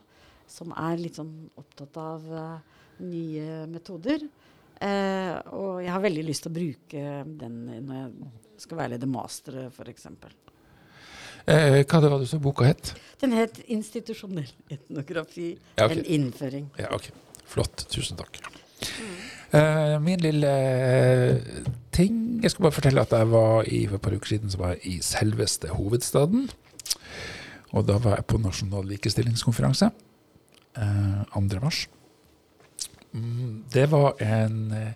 [0.52, 4.24] som er litt sånn opptatt av uh, nye metoder.
[4.82, 7.02] Uh, og jeg har veldig lyst til å bruke
[7.40, 8.32] den når jeg
[8.64, 10.08] skal veilede mastere, f.eks.
[11.46, 12.94] Eh, hva det var det sa boka het?
[13.20, 15.58] Den het 'Institusjonell etnografi.
[15.76, 15.98] Ja, okay.
[15.98, 16.68] En innføring'.
[16.78, 17.10] Ja, ok.
[17.44, 17.86] Flott.
[17.88, 18.38] Tusen takk.
[18.40, 19.58] Mm.
[19.58, 20.52] Eh, min lille
[21.92, 24.58] ting Jeg skal bare fortelle at jeg var i, for et par uker siden så
[24.58, 26.50] var jeg i selveste hovedstaden.
[27.72, 29.90] Og da var jeg på nasjonal likestillingskonferanse.
[30.74, 30.82] 2.
[30.82, 31.88] Eh, mars.
[33.12, 34.92] Mm, det var en eh,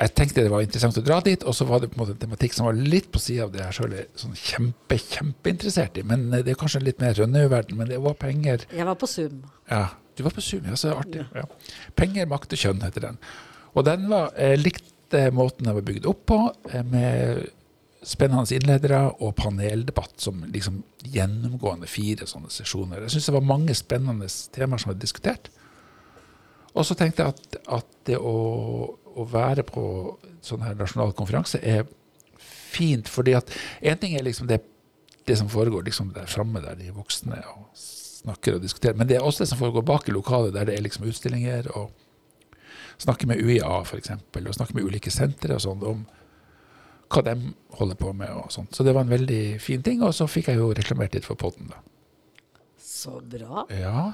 [0.00, 2.14] Jeg tenkte det var interessant å dra dit, og så var det på en måte
[2.14, 6.00] en tematikk som var litt på sida av det jeg sjøl er sånn kjempe, kjempeinteressert
[6.00, 6.04] i.
[6.08, 9.10] Men eh, det er kanskje litt mer Rønnaug-verden, men det var penger Jeg var på
[9.10, 9.42] Zoom.
[9.68, 9.84] Ja,
[10.16, 11.26] du var på Zoom, ja, så artig.
[11.36, 11.44] Ja.
[12.00, 13.20] Penger, makt og kjønn heter den.
[13.76, 16.38] Og den var eh, likte måten den var bygd opp på,
[16.88, 17.44] med
[18.06, 23.04] spennende innledere og paneldebatt som liksom gjennomgående fire sånne sesjoner.
[23.04, 25.50] Jeg syns det var mange spennende temaer som var diskutert.
[26.70, 28.34] Og så tenkte jeg at, at det å,
[29.20, 29.84] å, være på
[30.44, 31.86] sånn her nasjonal konferanse er
[32.40, 33.50] fint, fordi at
[33.82, 34.60] én ting er liksom det,
[35.28, 37.66] det som foregår liksom der framme, der de voksne og
[38.20, 40.76] snakker og diskuterer, men det er også det som foregår bak i lokalet, der det
[40.76, 41.90] er liksom utstillinger, og
[43.00, 46.02] snakke med UiA f.eks., og snakke med ulike sentre og sånn om
[47.10, 47.34] hva de
[47.78, 48.74] holder på med og sånt.
[48.76, 51.38] Så det var en veldig fin ting, og så fikk jeg jo reklamert litt for
[51.40, 51.80] poden, da.
[52.78, 53.64] Så bra.
[53.72, 54.12] Ja.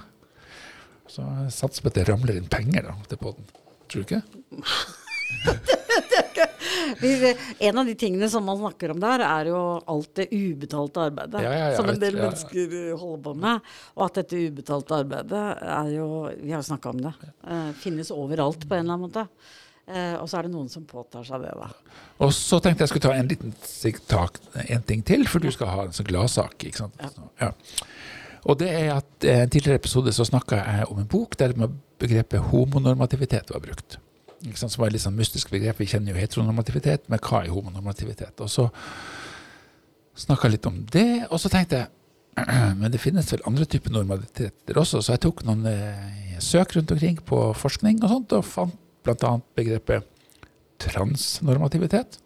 [1.11, 3.49] Så sats på at det ramler inn penger da, til poden.
[3.87, 4.22] Tror du ikke?
[7.59, 11.44] en av de tingene som man snakker om der, er jo alt det ubetalte arbeidet
[11.44, 13.70] ja, ja, som en del mennesker holder på med.
[13.96, 16.09] Og at dette ubetalte arbeidet er jo
[16.40, 17.14] Vi har jo snakka om det.
[17.46, 19.27] Uh, finnes overalt på en eller annen måte.
[19.87, 21.70] Uh, og så er det noen som påtar seg det, da.
[22.25, 23.55] Og så tenkte jeg skulle ta en liten
[24.11, 26.59] tak, en ting til, for du skal ha en sånn gladsak.
[26.66, 27.03] ikke sant?
[27.03, 27.29] Ja.
[27.46, 27.53] ja.
[28.47, 31.55] Og det er at I en tidligere episode så snakka jeg om en bok der
[31.99, 33.99] begrepet homonormativitet var brukt.
[34.45, 34.75] Ikke sant?
[34.75, 35.81] Som var et litt sånn mystisk begrep.
[35.81, 38.39] Vi kjenner jo heteronormativitet, men hva er homonormativitet?
[38.45, 38.69] Og så
[40.17, 41.93] snakka jeg litt om det, og så tenkte jeg
[42.81, 46.93] men det finnes vel andre typer normaliteter også, så jeg tok noen eh, søk rundt
[46.93, 49.31] omkring på forskning og sånt, og fant bl.a.
[49.57, 50.05] begrepet
[50.83, 52.19] transnormativitet.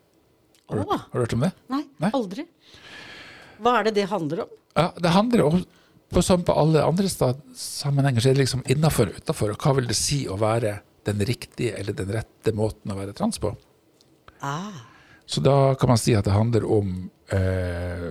[0.71, 1.51] Har du, har du, hørt om det?
[1.71, 2.47] Nei, Nei, aldri.
[3.63, 4.57] Hva er det det handler om?
[4.75, 5.63] Ja, Det handler om
[6.11, 9.55] på, som på alle andre sammenhenger, så er det liksom innafor og utafor.
[9.55, 13.39] Hva vil det si å være den riktige eller den rette måten å være trans
[13.43, 13.53] på?
[14.45, 14.87] Ah.
[15.31, 18.11] Så da kan man si at det handler om eh,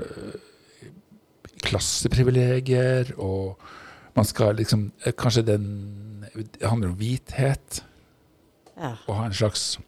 [1.68, 3.60] klasseprivilegier, og
[4.16, 5.66] man skal liksom eh, Kanskje den
[6.32, 7.84] Det handler om hvithet.
[8.78, 8.96] Ja.
[9.08, 9.80] Og ha en slags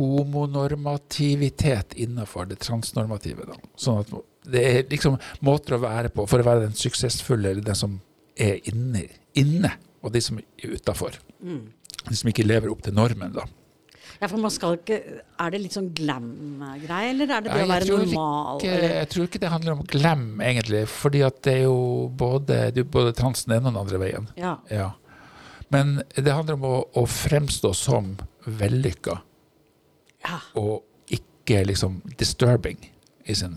[0.00, 3.44] homonormativitet innenfor det transnormative.
[3.46, 3.54] Da.
[3.78, 4.10] Sånn at
[4.48, 7.98] det er liksom måter å være på for å være den suksessfulle eller den som
[8.40, 9.04] er inne,
[9.38, 11.18] inne og de som er utafor.
[11.44, 11.64] Mm.
[12.06, 13.44] De som ikke lever opp til normen, da.
[14.20, 14.98] Ja, for man skal ikke,
[15.40, 18.58] Er det litt sånn glam-greie, eller er det det ja, å være normal?
[18.60, 20.82] Ikke, jeg tror ikke det handler om glam, egentlig.
[20.92, 24.02] fordi at det er jo både, det er både trans den ene og den andre
[24.02, 24.28] veien.
[24.40, 24.58] Ja.
[24.68, 24.90] ja.
[25.72, 28.12] Men det handler om å, å fremstå som
[28.44, 29.20] vellykka.
[30.26, 30.42] Ja.
[30.60, 32.82] Og ikke liksom disturbing
[33.24, 33.56] i sin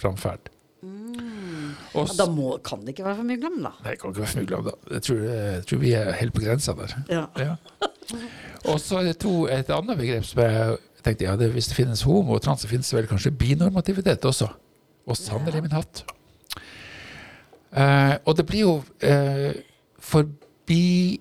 [0.00, 0.50] framferd.
[0.82, 1.72] Mm.
[1.94, 3.72] Ja, da må, kan det ikke være for mye glam, da?
[3.82, 4.66] Nei, det kan ikke være for mye glam.
[4.66, 4.74] da.
[4.96, 6.96] Jeg tror, jeg tror vi er helt på grensa der.
[7.10, 7.24] Ja.
[7.40, 7.54] ja.
[8.70, 11.78] Og så er det to, et annet begrep som jeg tenkte ja, det, hvis det
[11.78, 14.50] finnes homo og trans, så finnes det vel kanskje binormativitet også.
[15.06, 16.02] Og sannelig min hatt.
[17.76, 19.52] Eh, og det blir jo uh,
[20.00, 21.18] forbi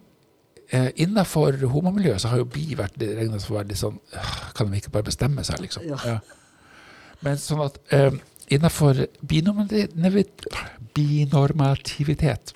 [0.69, 3.97] eh, Innenfor homomiljøet så har jo bi vært regna for å være litt sånn
[4.55, 5.83] Kan de ikke bare bestemme seg, liksom?
[5.89, 5.97] Ja.
[6.05, 6.19] Ja.
[7.25, 8.13] Men sånn at eh,
[8.47, 9.08] innenfor
[10.95, 12.53] binormativitet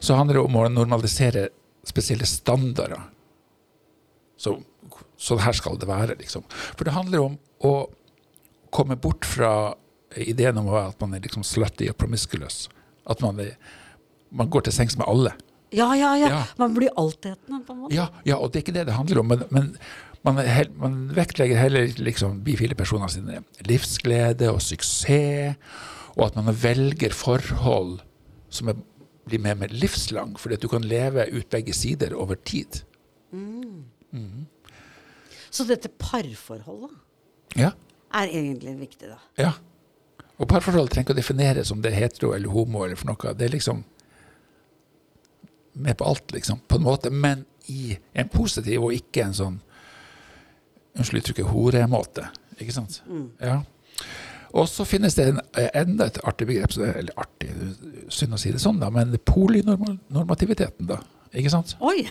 [0.00, 1.48] så handler det om å normalisere
[1.86, 3.00] spesielle standarder.
[4.38, 4.56] Så,
[5.20, 6.44] sånn her skal det være, liksom.
[6.74, 7.72] For det handler om å
[8.74, 9.74] komme bort fra
[10.16, 12.66] ideen om at man er liksom slutty og promisculous.
[13.08, 13.56] At man, er,
[14.30, 15.34] man går til sengs med alle.
[15.72, 16.28] Ja, ja, ja.
[16.28, 16.40] Ja.
[16.60, 17.96] Man blir altetende, på en måte.
[17.96, 19.30] Ja, ja, og det er ikke det det handler om.
[19.32, 19.70] Men, men
[20.26, 20.38] man,
[20.78, 25.56] man vektlegger heller liksom bifile personer sine livsglede og suksess,
[26.16, 27.98] og at man velger forhold
[28.52, 28.76] som er,
[29.26, 32.82] blir mer med livslang, fordi at du kan leve ut begge sider over tid.
[35.52, 36.92] Så dette parforholdet
[37.56, 37.70] Ja,
[38.12, 39.18] er egentlig viktig, da.
[39.40, 39.52] ja.
[40.40, 43.34] Og parforhold trenger ikke å defineres om det er hetero eller homo eller for noe.
[43.36, 43.82] Det er liksom
[45.74, 49.58] med på alt, liksom, på en måte, men i en positiv og ikke en sånn
[50.98, 52.26] Unnskyld uttrykket horemåte.
[52.60, 52.98] Ikke sant?
[53.40, 53.60] Ja.
[54.52, 55.38] Og så finnes det en,
[55.74, 57.48] enda et artig begrep, er- eller artig,
[58.12, 60.98] synd å si det sånn, da, men polynormativiteten, da.
[61.32, 61.72] Ikke sant?
[61.80, 62.02] Oi!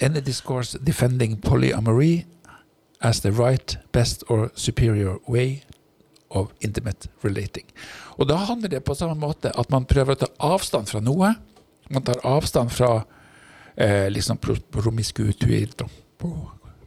[0.00, 2.24] Any discourse defending polyamory
[3.00, 5.62] as the right, best or superior way
[6.30, 7.64] of intimate relating.
[8.18, 11.32] Og da handler det på samme måte at man prøver å ta avstand fra noe.
[11.90, 13.00] Man tar avstand fra
[13.76, 15.88] eh, liksom pro- promiskuitet, pro-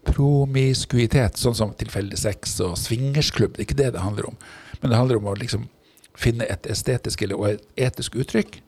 [0.04, 3.56] promiskuitet, sånn som tilfeldig sex og swingersklubb.
[3.56, 4.38] Det er ikke det det handler om.
[4.82, 5.68] Men det handler om å liksom
[6.20, 8.60] finne et estetisk eller og et etisk uttrykk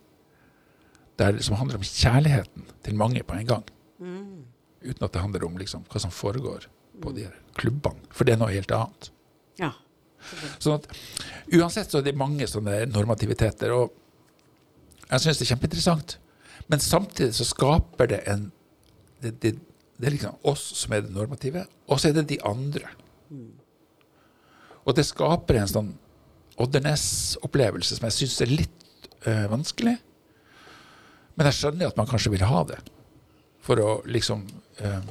[1.20, 3.68] der, som handler om kjærligheten til mange på en gang
[4.86, 6.68] uten at det handler om liksom, hva som foregår
[7.02, 8.02] på de klubbene.
[8.14, 9.10] For det er noe helt annet.
[9.60, 9.72] Ja.
[10.62, 10.90] Sånn at
[11.54, 13.94] Uansett så er det mange sånne normativiteter, og
[15.06, 16.18] jeg syns det er kjempeinteressant.
[16.72, 18.52] Men samtidig så skaper det en
[19.24, 19.54] Det, det,
[19.96, 22.90] det er liksom oss som er det normative, og så er det de andre.
[24.86, 25.94] Og det skaper en sånn
[26.62, 29.98] Oddernes-opplevelse som jeg syns er litt øh, vanskelig.
[31.36, 32.78] Men jeg skjønner at man kanskje vil ha det
[33.66, 34.46] for å liksom
[34.86, 35.10] øh,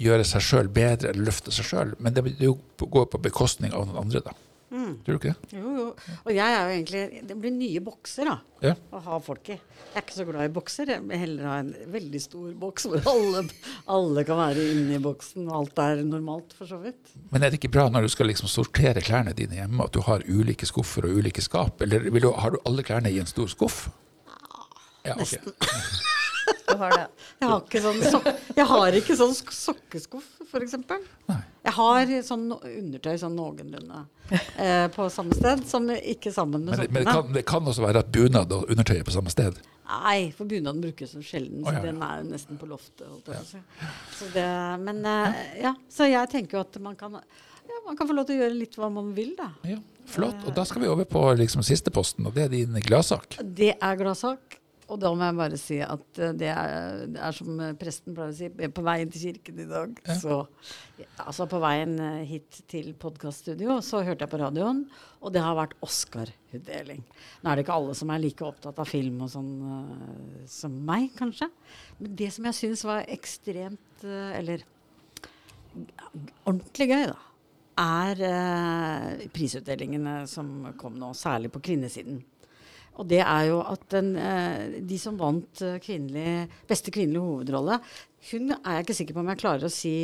[0.00, 1.92] gjøre seg sjøl bedre eller løfte seg sjøl.
[2.00, 2.48] Men det, det
[2.80, 4.32] går på bekostning av noen andre, da.
[4.72, 5.58] Tror du ikke det?
[5.58, 5.86] Jo, jo.
[6.24, 8.36] Og jeg er jo egentlig Det blir nye bokser, da.
[8.64, 8.72] Ja.
[8.94, 9.56] Å ha folk i.
[9.58, 10.92] Jeg er ikke så glad i bokser.
[10.94, 13.42] Jeg vil heller ha en veldig stor boks hvor alle,
[13.92, 17.12] alle kan være inni boksen, og alt er normalt, for så vidt.
[17.34, 20.00] Men er det ikke bra når du skal liksom sortere klærne dine hjemme, at du
[20.06, 21.82] har ulike skuffer og ulike skap?
[21.84, 23.84] Eller vil du, har du alle klærne i en stor skuff?
[25.04, 25.36] Ja, ok.
[26.68, 27.06] Du har det.
[27.42, 28.20] Jeg har ikke sånn, so
[28.56, 30.74] jeg har ikke sånn sk- sokkeskuff, f.eks.
[31.62, 34.00] Jeg har sånn undertøy sånn noenlunde
[34.32, 36.94] eh, på samme sted, som ikke sammen med Men, sokkene.
[36.96, 39.60] men det, kan, det kan også være at bunad og undertøy er på samme sted.
[39.92, 41.86] Nei, for bunaden brukes så sjelden, så så ja, ja.
[41.90, 43.04] den er nesten på loftet.
[43.10, 43.90] Holdt jeg på å.
[44.18, 44.48] Så det,
[44.86, 48.30] men eh, ja, så jeg tenker jo at man kan, ja, man kan få lov
[48.30, 49.50] til å gjøre litt hva man vil, da.
[49.68, 49.76] Ja,
[50.12, 50.40] Flott.
[50.48, 53.36] Og da skal vi over på liksom siste posten, og det er din gladsak.
[53.42, 54.58] Det er gladsak.
[54.92, 58.16] Og da må jeg bare si at eh, det er, det er som eh, presten
[58.16, 59.94] pleier å si, på veien til kirken i dag.
[60.04, 60.16] Ja.
[60.20, 60.38] Så,
[61.24, 64.84] altså på veien eh, hit til podkaststudio, så hørte jeg på radioen,
[65.22, 67.00] og det har vært Oscar-utdeling.
[67.40, 70.74] Nå er det ikke alle som er like opptatt av film og sånn uh, som
[70.88, 71.48] meg, kanskje.
[72.00, 74.64] Men det som jeg syns var ekstremt uh, Eller
[76.44, 77.16] ordentlig gøy, da,
[77.82, 82.20] er uh, prisutdelingene som kom nå, særlig på kvinnesiden.
[83.00, 87.78] Og det er jo at den, eh, de som vant eh, kvinnelig, beste kvinnelige hovedrolle
[88.30, 89.94] Hun er jeg ikke sikker på om jeg klarer å si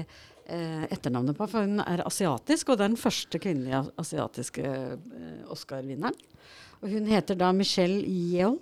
[0.00, 4.72] eh, etternavnet på, for hun er asiatisk, og det er den første kvinnelige asiatiske
[5.52, 6.16] Oscar-vinneren.
[6.80, 8.56] Og hun heter da Michelle Yeo,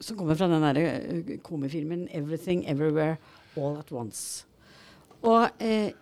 [0.00, 3.16] som kommer fra den derre komifilmen 'Everything Everywhere
[3.56, 4.44] All At Once'.
[5.22, 5.92] Og, eh,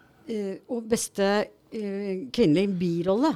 [0.68, 1.24] og beste
[1.72, 3.32] eh, kvinnelige birolle,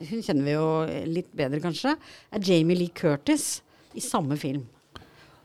[0.00, 0.68] hun kjenner vi jo
[1.10, 1.96] litt bedre kanskje,
[2.32, 3.60] er Jamie Lee Curtis
[3.94, 4.64] i samme film.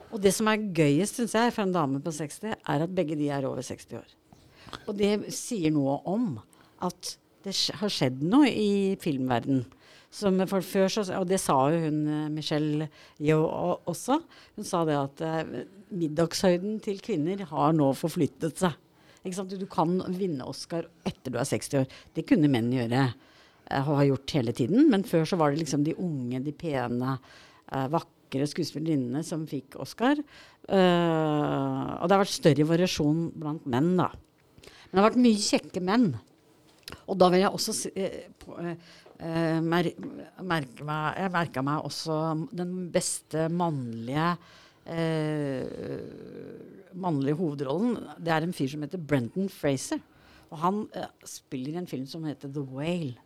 [0.07, 3.17] Og det som er gøyest, syns jeg, for en dame på 60, er at begge
[3.19, 4.13] de er over 60 år.
[4.87, 6.37] Og det sier noe om
[6.83, 9.65] at det har skjedd noe i filmverden.
[10.17, 12.87] Som for før så, og det sa jo hun eh, Michelle
[13.19, 14.21] Yo også.
[14.55, 18.77] Hun sa det at eh, middagshøyden til kvinner har nå forflyttet seg.
[19.27, 21.87] Du kan vinne Oscar etter du er 60 år.
[22.15, 23.09] Det kunne menn gjøre.
[23.69, 24.87] Eh, har gjort hele tiden.
[24.91, 27.17] Men før så var det liksom de unge, de pene,
[27.71, 30.19] eh, vakre skuespillerinnene som fikk Oscar.
[30.67, 34.09] Uh, og det har vært større variasjon blant menn, da.
[34.67, 36.09] Men det har vært mye kjekke menn.
[37.07, 38.73] Og da vil jeg også si, uh,
[39.17, 39.87] eh, mer,
[40.43, 42.17] merke meg Jeg merka meg også
[42.55, 44.35] den beste mannlige
[46.95, 47.97] mannlige hovedrollen.
[48.23, 49.99] Det er en fyr som heter Brendan Fraser.
[50.47, 50.85] Og han
[51.27, 53.17] spiller i en film som heter The Whale.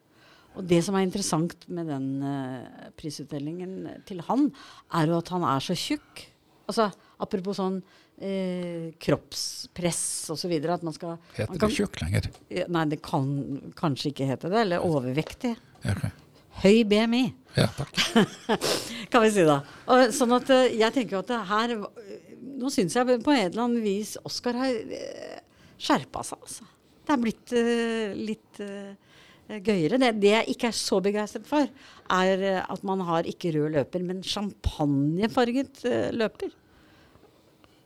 [0.60, 4.50] Og det som er interessant med den uh, prisutdelingen til han,
[4.98, 6.26] er jo at han er så tjukk.
[6.72, 6.90] Altså,
[7.24, 7.80] apropos sånn
[8.22, 10.54] eh, kroppspress osv.
[10.64, 12.28] At man skal Heter man det tjukk lenger?
[12.72, 13.32] Nei, det kan
[13.80, 14.66] kanskje ikke hete det.
[14.66, 15.56] Eller overvektig.
[15.82, 15.96] Okay.
[16.12, 16.28] ok.
[16.62, 17.24] Høy BMI,
[17.56, 17.96] ja takk.
[19.12, 19.62] kan vi si da.
[19.88, 21.74] Og, sånn at eh, jeg tenker jo at det her
[22.62, 25.40] Nå syns jeg på et eller annet vis Oskar har eh,
[25.82, 26.68] skjerpa seg, altså.
[27.02, 28.92] Det er blitt uh, litt eh,
[29.60, 30.00] gøyere.
[30.02, 31.68] Det, det jeg ikke er så begeistret for,
[32.16, 36.56] er eh, at man har ikke rød løper, men champagnefarget eh, løper.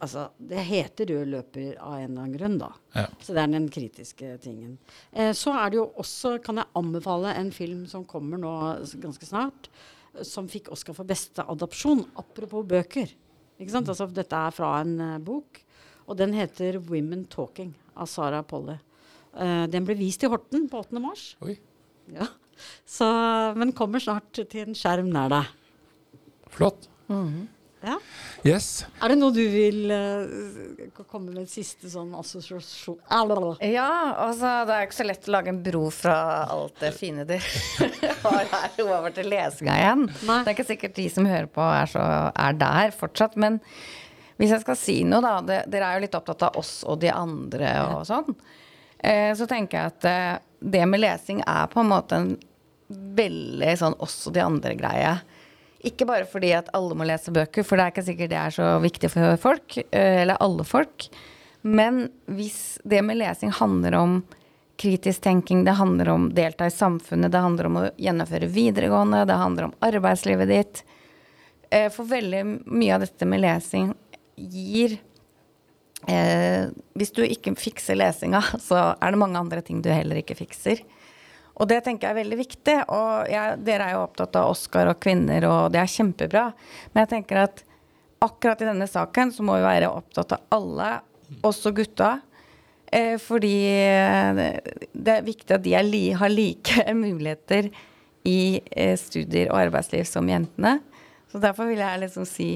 [0.04, 2.70] Altså, det heter rød løper av en eller annen grunn, da.
[2.94, 3.06] Ja.
[3.24, 4.78] Så det er den kritiske tingen.
[5.12, 8.56] Eh, så er det jo også, kan jeg anbefale en film som kommer nå
[9.02, 9.70] ganske snart,
[10.14, 12.04] eh, som fikk Oscar for beste adopsjon.
[12.20, 13.14] Apropos bøker.
[13.56, 13.90] Ikke sant?
[13.90, 15.62] Altså, dette er fra en uh, bok,
[16.06, 18.82] og den heter 'Women Talking' av Sara Polle.
[19.36, 21.02] Eh, den ble vist i Horten på 8.
[21.04, 21.34] mars.
[21.46, 21.60] Oi,
[22.14, 22.30] Ja.
[22.88, 23.04] Så,
[23.60, 25.50] men kommer snart til en skjerm nær deg.
[26.56, 26.88] flott.
[27.86, 27.98] Ja.
[28.46, 28.86] Yes.
[29.04, 32.98] Er det noe du vil uh, komme med en siste sånn assosiasjon
[33.62, 36.16] Ja, altså det er ikke så lett å lage en bro fra
[36.56, 37.90] alt det fine dere
[38.24, 40.08] har her over til lesinga igjen.
[40.26, 40.40] Nei.
[40.42, 43.38] Det er ikke sikkert de som hører på er, så, er der fortsatt.
[43.42, 43.60] Men
[44.40, 45.38] hvis jeg skal si noe, da.
[45.46, 48.34] Det, dere er jo litt opptatt av oss og de andre og sånn.
[49.00, 52.34] Eh, så tenker jeg at eh, det med lesing er på en måte en
[52.88, 55.16] veldig sånn oss og de andre-greie.
[55.86, 58.56] Ikke bare fordi at alle må lese bøker, for det er ikke sikkert det er
[58.56, 61.10] så viktig for folk, eh, eller alle folk.
[61.66, 64.20] Men hvis det med lesing handler om
[64.82, 69.38] kritisk tenking, det handler om delta i samfunnet, det handler om å gjennomføre videregående, det
[69.40, 70.82] handler om arbeidslivet ditt.
[71.96, 73.88] For veldig mye av dette med lesing
[74.36, 74.98] gir
[76.12, 80.38] eh, Hvis du ikke fikser lesinga, så er det mange andre ting du heller ikke
[80.40, 80.84] fikser.
[81.56, 82.78] Og det tenker jeg er veldig viktig.
[82.92, 86.50] Og jeg, dere er jo opptatt av Oscar og kvinner, og det er kjempebra.
[86.92, 87.64] Men jeg tenker at
[88.26, 90.90] akkurat i denne saken så må vi være opptatt av alle,
[91.46, 92.18] også gutta.
[92.92, 94.42] Eh, fordi eh,
[94.94, 97.72] det er viktig at de li, har like muligheter
[98.26, 100.80] i eh, studier og arbeidsliv som jentene.
[101.32, 102.50] Så derfor vil jeg liksom si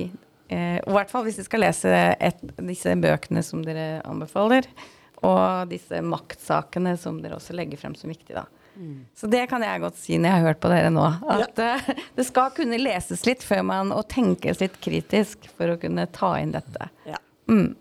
[0.49, 4.67] eh, I hvert fall hvis de skal lese et, disse bøkene som dere anbefaler,
[5.23, 8.45] og disse maktsakene som dere også legger frem som viktige, da.
[9.19, 11.01] Så det kan jeg godt si når jeg har hørt på dere nå.
[11.27, 15.75] At eh, det skal kunne leses litt før man, og tenkes litt kritisk for å
[15.81, 16.87] kunne ta inn dette.
[17.09, 17.19] Ja.
[17.51, 17.73] Mm.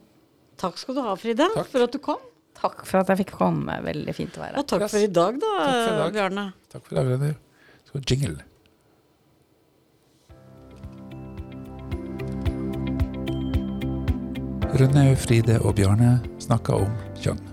[0.59, 1.71] Takk skal du ha, Fride, Takk.
[1.71, 2.19] for at du kom.
[2.59, 3.77] Takk for at jeg fikk komme.
[3.87, 4.59] Veldig fint å være her.
[4.59, 4.91] Og takk Yes.
[4.97, 6.17] for i dag, da, Takk for i dag.
[6.19, 6.47] Bjarne.
[6.75, 7.31] Takk for i dag, René.
[7.87, 8.41] Skal jingle.
[14.77, 17.48] Rønne, Fride og Bjarne snakker om kjønn.